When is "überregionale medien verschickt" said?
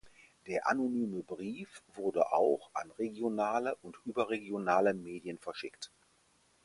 4.03-5.91